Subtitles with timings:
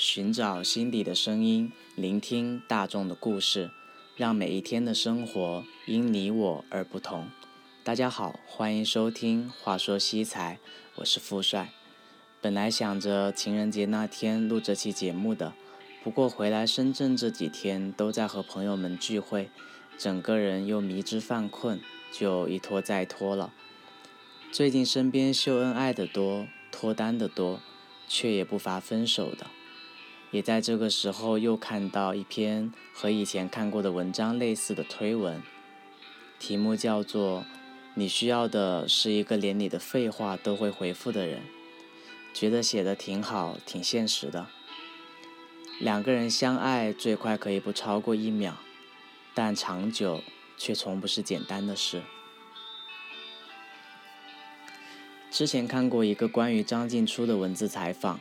[0.00, 3.70] 寻找心底的声音，聆听大众的故事，
[4.16, 7.28] 让每一天的生活因你我而不同。
[7.84, 10.58] 大家好，欢迎收听《话说西财》，
[10.94, 11.70] 我是富帅。
[12.40, 15.52] 本来想着情人节那天录这期节目的，
[16.02, 19.50] 不过回来深圳这几天都在和朋友们聚会，
[19.98, 21.78] 整个人又迷之犯困，
[22.10, 23.52] 就一拖再拖了。
[24.50, 27.60] 最近身边秀恩爱的多，脱单的多，
[28.08, 29.46] 却也不乏分手的。
[30.30, 35.42] 也在这个时候，又看到一篇和以前看过的文章类似的推文，
[36.38, 37.44] 题目叫做
[37.94, 41.42] “你需要的是一个连你的废话都会回复的人”，
[42.32, 44.46] 觉得写的挺好，挺现实的。
[45.80, 48.56] 两个人相爱最快可以不超过一秒，
[49.34, 50.22] 但长久
[50.56, 52.02] 却从不是简单的事。
[55.30, 58.20] 之前看过一个关于张静初的文字采访，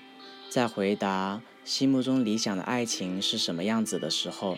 [0.49, 1.41] 在回答。
[1.69, 4.57] 心目中理想的爱情是什么样子的时候，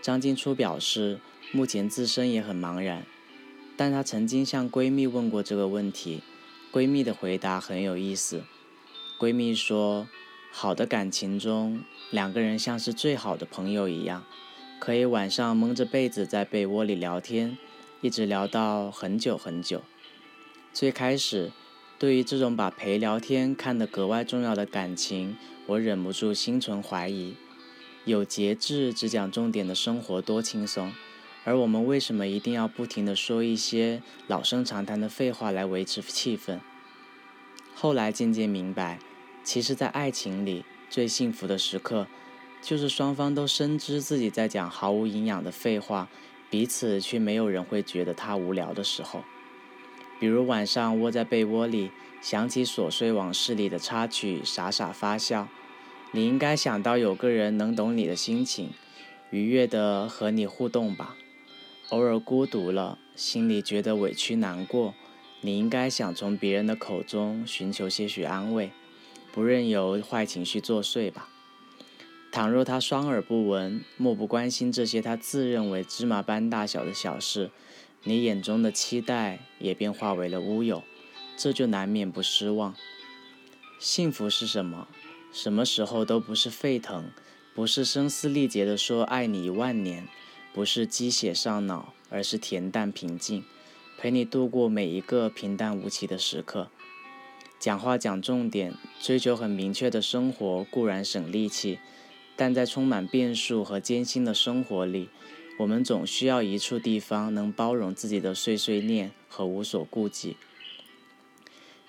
[0.00, 1.20] 张静初表示，
[1.52, 3.04] 目前自身也很茫然。
[3.76, 6.22] 但她曾经向闺蜜问过这个问题，
[6.72, 8.42] 闺蜜的回答很有意思。
[9.20, 10.08] 闺蜜说，
[10.50, 14.24] 好的感情中，两个人像是最好的朋友一样，
[14.80, 17.58] 可以晚上蒙着被子在被窝里聊天，
[18.00, 19.82] 一直聊到很久很久。
[20.72, 21.52] 最开始，
[21.98, 27.34] 对于这种把陪聊天看得格外重要的感情，我忍不住心存怀疑，
[28.04, 30.92] 有节制、只讲重点的生活多轻松，
[31.44, 36.60] 而我们为什么一定要不停地说一些老生常谈的废话来维持气氛？
[37.74, 38.98] 后来渐渐明白，
[39.42, 42.06] 其实，在爱情里最幸福的时刻，
[42.60, 46.10] 就是双方都深知自己在讲毫无营养的废话，
[46.50, 49.24] 彼此却没有人会觉得他无聊的时候。
[50.18, 51.90] 比如晚上窝在被窝里。
[52.22, 55.46] 想起琐碎往事里的插曲，傻傻发笑。
[56.10, 58.70] 你应该想到有个人能懂你的心情，
[59.30, 61.14] 愉悦的和你互动吧。
[61.90, 64.94] 偶尔孤独了，心里觉得委屈难过，
[65.42, 68.72] 你应该想从别人的口中寻求些许安慰，
[69.30, 71.28] 不任由坏情绪作祟吧。
[72.32, 77.50] 倘若他双耳不闻，漠不关心这些他自认为芝麻般大小的小事，
[78.06, 80.82] 你眼中的期待也便化为了乌有。
[81.36, 82.74] 这就难免不失望。
[83.78, 84.88] 幸福是什么？
[85.32, 87.10] 什么时候都不是沸腾，
[87.54, 90.08] 不是声嘶力竭地说爱你一万年，
[90.54, 93.44] 不是鸡血上脑，而是恬淡平静，
[93.98, 96.70] 陪你度过每一个平淡无奇的时刻。
[97.58, 101.78] 讲话讲重点，追求很明确的生活固然省力气，
[102.34, 105.10] 但在充满变数和艰辛的生活里，
[105.58, 110.36] 我们总需要一处地方能包容自己的碎碎念和无所顾忌。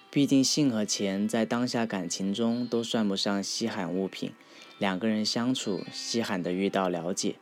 [0.10, 4.32] 毕竟，性和钱在当下感情中都算不上稀罕物品。
[4.80, 7.36] 两个人相处，稀罕的遇到了解。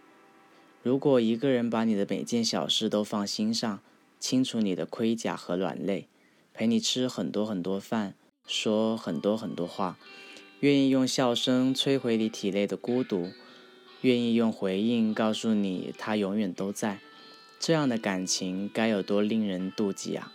[0.81, 3.81] 如果一个人把你的每件小事都放心上，
[4.19, 6.07] 清楚你的盔甲和软肋，
[6.53, 8.15] 陪你吃很多很多饭，
[8.47, 9.97] 说很多很多话，
[10.61, 13.31] 愿意用笑声摧毁你体内的孤独，
[14.01, 16.99] 愿意用回应告诉你他永远都在，
[17.59, 20.31] 这样的感情该有多令人妒忌啊！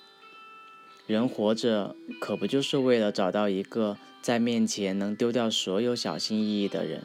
[1.06, 7.04] 人活着，可不就是为了找到一个在面前能丢掉所有小心翼翼的人？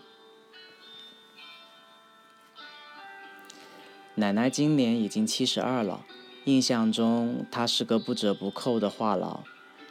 [4.15, 6.05] 奶奶今年已经七十二了，
[6.45, 9.39] 印象中她是个不折不扣的话痨。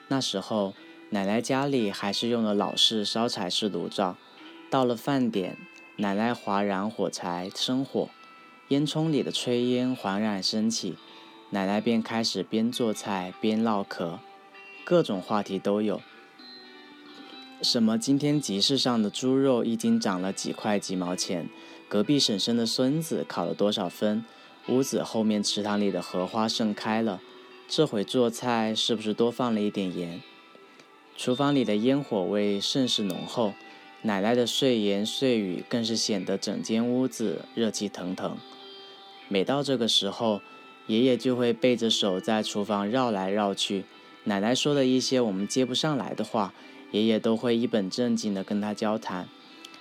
[0.08, 0.74] 那时候，
[1.10, 4.16] 奶奶家里还是用了老式烧柴式炉灶。
[4.70, 5.56] 到了饭点，
[5.96, 8.08] 奶奶划燃火柴生火，
[8.66, 10.96] 烟囱里的炊烟缓缓升起。
[11.50, 14.18] 奶奶便开始边做菜边唠嗑，
[14.84, 16.00] 各种话题都有。
[17.62, 21.48] 什么今天集市上的猪肉一斤涨了几块几毛钱？
[21.88, 24.24] 隔壁婶婶的孙子考了多少分？
[24.66, 27.20] 屋子后面池塘里的荷花盛开了。
[27.68, 30.20] 这回做菜是不是多放了一点盐？
[31.16, 33.54] 厨房里的烟火味甚是浓厚，
[34.06, 38.36] 奶奶的碎言碎语更是显得整间屋子热气腾腾。
[39.28, 40.42] 每到这个时候，
[40.86, 43.86] 爷爷就会背着手在厨房绕来绕去，
[44.24, 46.52] 奶奶说的一些我们接不上来的话，
[46.90, 49.26] 爷爷都会一本正经地跟他交谈，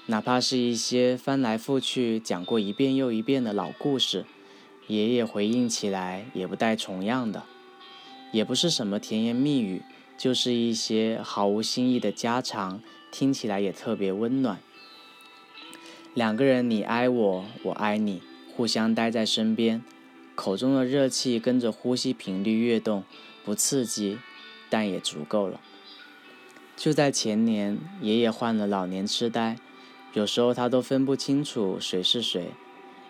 [0.06, 4.24] 哪怕是一些翻来覆去讲过一遍又一遍的老故事，
[4.88, 7.44] 爷爷回应起来也不带重样的，
[8.32, 9.82] 也不是什么甜言蜜语，
[10.18, 12.82] 就是一些毫无新意的家常，
[13.14, 14.58] 听起来也特别温暖。
[16.16, 18.24] 两个人你爱我，我爱你，
[18.56, 19.84] 互相待在身边。
[20.34, 23.04] 口中的热气跟着呼吸频率跃动，
[23.46, 24.18] 不刺激，
[24.68, 25.62] 但也足够了。
[26.76, 29.58] 就在前年，爷爷患了老年痴呆，
[30.14, 32.48] 有时候他都分不清楚谁是谁，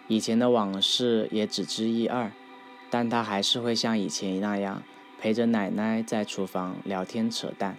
[0.09, 2.29] 以前的往事也只知一二，
[2.89, 4.83] 但他还是会像以前那样
[5.17, 7.77] 陪着奶奶在厨房聊天扯淡。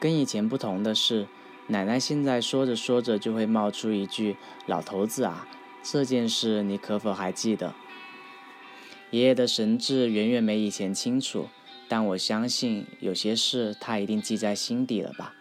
[0.00, 1.26] 跟以前不同的是，
[1.66, 4.36] 奶奶现在说着说着就会冒出一句
[4.66, 5.48] ：“老头子啊，
[5.82, 7.74] 这件事你可否还记得？”
[9.10, 11.48] 爷爷的神智远远没以前清楚，
[11.88, 15.34] 但我相信有些事他一定记在心底了吧。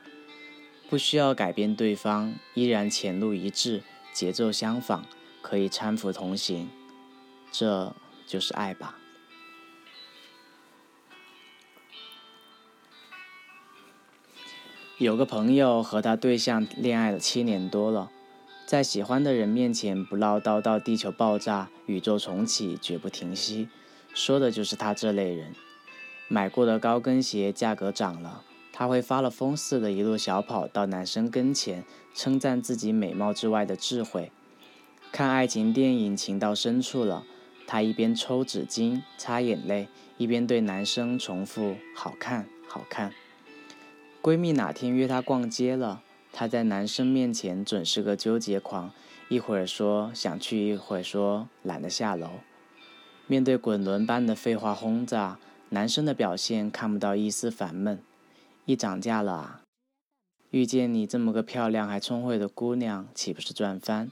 [0.90, 3.84] 不需要改变对方，依然前路一致，
[4.14, 5.04] 节奏相仿，
[5.42, 6.70] 可以搀扶同行，
[7.52, 7.94] 这
[8.26, 8.98] 就是爱吧。
[15.00, 18.10] 有个朋友和他对象恋爱了七年多了，
[18.66, 23.70] 在喜欢的人面前不唠叨到地球爆炸、宇宙重启绝不停息，
[24.16, 25.54] 说的就是他这类人。
[26.28, 28.44] 买过的高跟鞋价格涨了。
[28.74, 31.84] 他会发了疯似的，一路小跑到男生跟前，
[32.16, 34.32] 称赞自己美貌之外的智慧。
[35.12, 37.24] 看爱情电影情到深处了，
[37.68, 43.14] 他一边抽纸巾擦眼泪，一边对男生重复：“好看，好看。”
[44.22, 46.02] 闺蜜哪天约她逛街了，
[46.34, 48.92] 她在男生面前准是个纠结狂，
[49.30, 52.30] 一会儿说想去，一会儿说懒得下楼。
[53.28, 58.00] 面对滚轮般的废话轰炸，男生的表现看不到一丝烦闷。
[58.66, 59.62] 一涨价了啊！
[60.50, 64.10] 遇见你这么个漂亮还聪慧的姑娘，岂不是赚翻？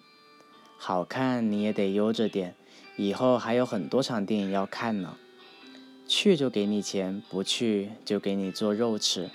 [0.78, 2.56] 好看你也得悠着点，
[2.98, 5.18] 以后还有很多场电影要看呢。
[6.08, 9.30] 去就给你钱，不去就给你做肉吃。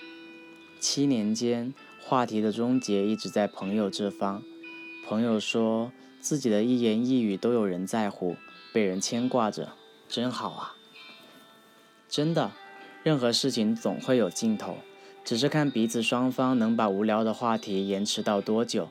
[0.81, 4.41] 七年间，话题的终结一直在朋友这方。
[5.07, 8.35] 朋友说自己的一言一语都有人在乎，
[8.73, 9.73] 被人牵挂着，
[10.09, 10.75] 真好啊！
[12.09, 12.51] 真的，
[13.03, 14.79] 任何事情总会有尽头。
[15.23, 18.89] 只是看彼此双方能把无聊的话题延迟到多久。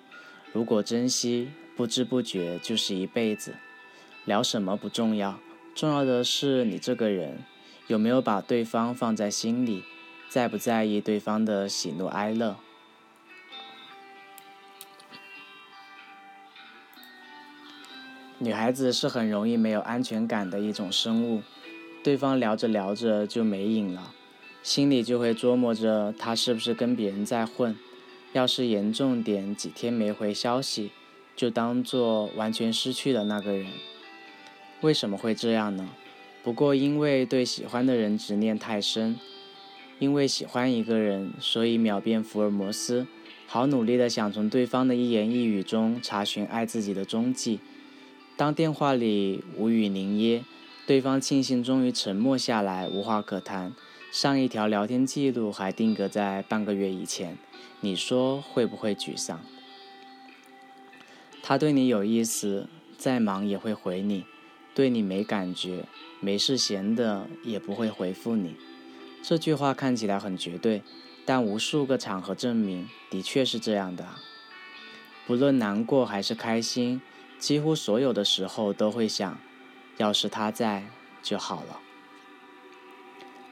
[0.52, 3.56] 如果珍惜，不知不觉就是一辈子。
[4.24, 5.40] 聊什么不重要，
[5.74, 7.38] 重要的是你这个人
[7.88, 9.82] 有没有把对方放在心里，
[10.30, 12.56] 在不在意对方的喜怒哀乐。
[18.38, 21.42] 女孩子是很容易没有安全感的一种生物，
[22.04, 24.14] 对方聊着聊着就没影了。
[24.62, 27.76] 心里就会琢磨着他是不是跟别人在混，
[28.32, 30.92] 要是严重点，几天没回消息，
[31.34, 33.66] 就当做完全失去了那个人。
[34.80, 35.88] 为什么会这样呢？
[36.44, 39.18] 不过因为对喜欢的人执念太深，
[40.00, 43.06] 因为喜欢一个人，所以秒变福尔摩斯，
[43.46, 47.60] 好努力的想从对方的一言一语中查询爱自己的踪迹。
[48.34, 50.42] 当电话里无语凝噎，
[50.86, 53.74] 对方庆幸终于沉默下来，无话可谈。
[54.10, 57.36] 上一条聊天记录还定格在半个月以前，
[57.80, 59.38] 你说会不会沮丧？
[61.42, 64.22] 他对你有意思，再忙也会回你；
[64.74, 65.84] 对你没感觉，
[66.20, 68.56] 没事闲的也不会回复你。
[69.22, 70.82] 这句话看起来很绝对，
[71.24, 74.06] 但无数个场合证明的确是这样的。
[75.26, 77.00] 不论难过还是开心，
[77.38, 79.38] 几乎所有的时候都会想：
[79.98, 80.84] 要是他在
[81.22, 81.80] 就好了。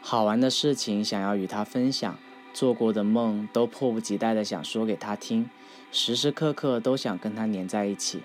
[0.00, 2.19] 好玩的事情想要与他分享，
[2.53, 5.48] 做过的梦都迫不及待的想说给他听，
[5.93, 8.22] 时时刻刻都想跟他黏在一起，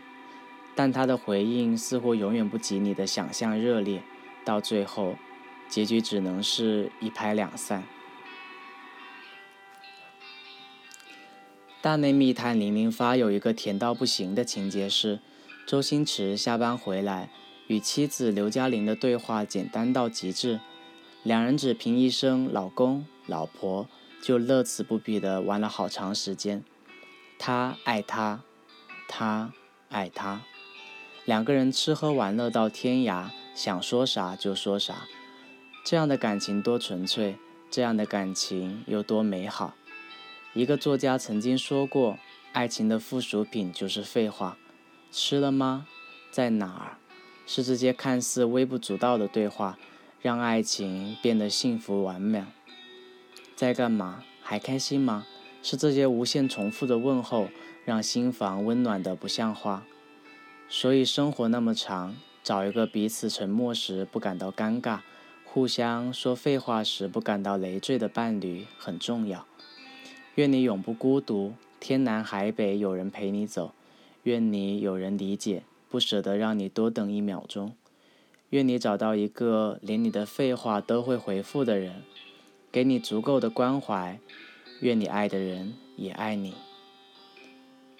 [0.73, 4.01] 但他的回应似乎永远不及你的想象热烈，
[4.45, 5.15] 到最后，
[5.69, 7.83] 结局只能是一拍两散。
[11.81, 15.19] 大内密探零零发有一个甜到不行的情节是，
[15.67, 17.29] 周星驰下班回来
[17.67, 20.61] 与妻子刘嘉玲的对话简单到极致。
[21.23, 23.87] 两人只凭一声“老公”“老婆”，
[24.21, 26.63] 就乐此不疲的玩了好长时间。
[27.37, 28.41] 他爱她，
[29.09, 29.51] 他
[29.89, 30.43] 爱他，
[31.25, 35.07] 两个人吃喝玩乐到天涯，想说啥就说啥。
[35.83, 37.35] 这样的感情多纯粹，
[37.69, 39.75] 这样的感情又多美好。
[40.53, 42.17] 一个作家曾经说过
[42.53, 44.57] ：“爱情的附属品就是废话。”
[45.11, 45.85] 吃了吗？
[46.31, 46.97] 在哪儿？
[47.45, 49.77] 是这些看似微不足道的对话。
[50.21, 52.45] 让爱情变得幸福完美。
[53.57, 54.23] 在干嘛？
[54.41, 55.25] 还开心吗？
[55.61, 57.49] 是这些无限重复的问候，
[57.83, 59.83] 让心房温暖的不像话。
[60.69, 64.99] 所以生活那么长，找一个彼此沉默时不感到尴尬，
[65.53, 69.45] 互相说废话时不感到累赘的伴侣很重要。
[70.33, 73.71] 愿你永不孤独，天南海北有人陪你走。
[74.23, 77.75] 愿你有人理解，不舍得让你多等一秒钟。
[78.49, 82.01] 愿你找到一个连你的废话都会回复的人，
[82.71, 84.19] 给你足够的关怀。
[84.79, 86.55] 愿你爱的人也爱你。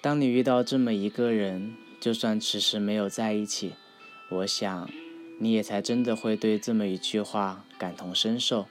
[0.00, 3.74] 当你遇到这么一个人，就算迟迟没有在一起，
[4.28, 4.90] 我想
[5.38, 8.66] 你也才真的会对这么一句话感同身受。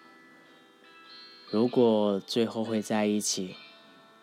[1.49, 3.55] 如果最后会在一起，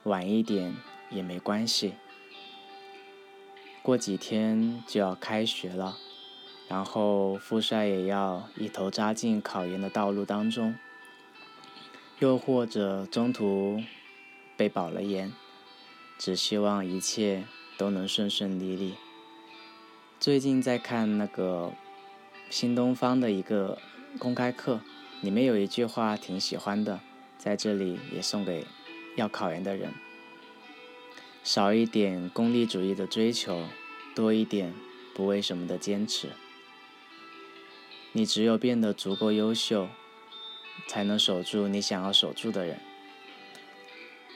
[0.05, 0.75] 晚一点
[1.11, 1.95] 也没关系。
[3.83, 5.97] 过几天就要开学了，
[6.69, 10.75] 然后富帅也要一头扎进考研的道路当中，
[12.19, 13.83] 又或者中途
[14.57, 15.33] 被保了研，
[16.19, 17.45] 只希望一切
[17.79, 18.95] 都能顺顺利利。
[20.19, 21.73] 最近在看那个
[22.51, 23.79] 新东方的一个
[24.19, 24.81] 公开课，
[25.23, 27.01] 里面有一句话挺喜欢的。
[27.39, 28.67] 在这里也送给
[29.17, 29.95] 要考研的人：
[31.43, 33.65] 少一点功利主义的追求，
[34.15, 34.75] 多一点
[35.15, 36.31] 不为什么的坚持。
[38.13, 39.89] 你只有变得足够优秀，
[40.89, 42.81] 才能守住你想要守住的人。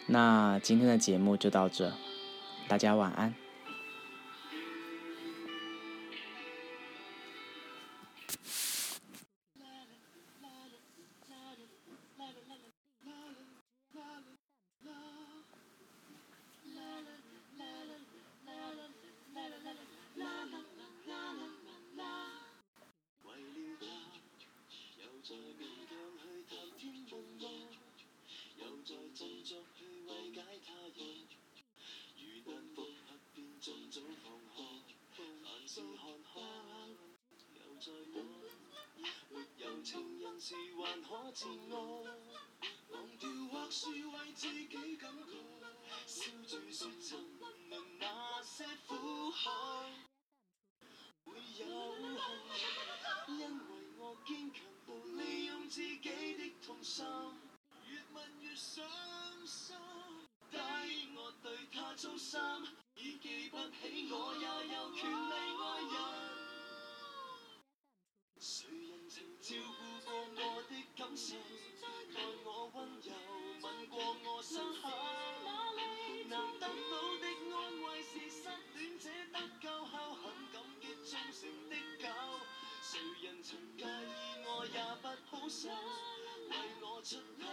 [0.07, 1.93] 那今天的节目就到这，
[2.69, 3.35] 大家晚安。
[41.35, 42.07] 自我，
[42.91, 44.81] 忘掉或是为自己感
[45.27, 45.35] 觉，
[46.07, 49.51] 笑住说沉沦那些苦海
[51.25, 51.67] 会有
[52.17, 52.23] 害，
[53.27, 57.05] 因为我坚强到利用自己的痛心，
[57.89, 58.85] 越问越想
[85.69, 87.47] 为我出头，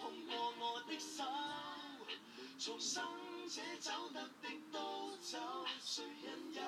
[0.00, 1.24] 碰过我的手，
[2.58, 3.02] 重生
[3.48, 5.38] 者走得的都走，
[5.80, 6.60] 谁人又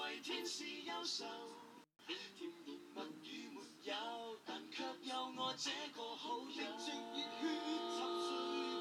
[0.00, 1.24] 为天使忧愁？
[2.06, 2.72] 甜言蜜
[3.28, 3.60] 语没。
[3.86, 3.94] 有，
[4.44, 6.48] 但却有我这个好友。
[6.50, 6.90] 滴着
[7.40, 8.28] 热血沉睡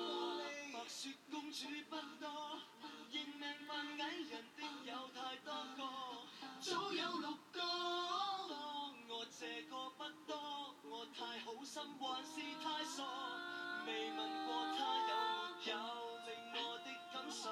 [0.01, 0.09] 玻
[0.41, 0.43] 璃，
[0.73, 2.59] 白雪公主不多，
[3.11, 5.79] 认命扮矮人的有太多个，
[6.59, 7.61] 早有六个。
[8.49, 9.91] 当我这个，
[11.75, 13.03] 心还是太傻，
[13.85, 14.17] 未问
[14.47, 14.79] 过他
[15.09, 15.11] 有
[15.59, 15.75] 没有
[16.23, 17.51] 令我的感受，